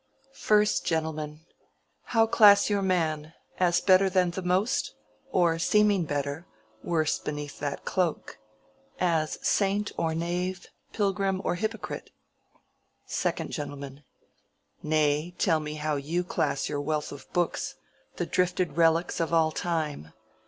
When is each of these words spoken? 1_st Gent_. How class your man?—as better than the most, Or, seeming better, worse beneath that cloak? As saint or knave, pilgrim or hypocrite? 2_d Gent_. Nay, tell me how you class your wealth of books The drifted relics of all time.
1_st 0.33 0.81
Gent_. 0.81 1.37
How 2.05 2.25
class 2.25 2.71
your 2.71 2.81
man?—as 2.81 3.81
better 3.81 4.09
than 4.09 4.31
the 4.31 4.41
most, 4.41 4.95
Or, 5.31 5.59
seeming 5.59 6.05
better, 6.05 6.47
worse 6.81 7.19
beneath 7.19 7.59
that 7.59 7.85
cloak? 7.85 8.39
As 8.99 9.37
saint 9.43 9.91
or 9.99 10.15
knave, 10.15 10.65
pilgrim 10.91 11.39
or 11.45 11.53
hypocrite? 11.53 12.09
2_d 13.07 13.49
Gent_. 13.49 14.01
Nay, 14.81 15.35
tell 15.37 15.59
me 15.59 15.75
how 15.75 15.97
you 15.97 16.23
class 16.23 16.67
your 16.67 16.81
wealth 16.81 17.11
of 17.11 17.31
books 17.31 17.75
The 18.15 18.25
drifted 18.25 18.77
relics 18.77 19.19
of 19.19 19.31
all 19.31 19.51
time. 19.51 20.13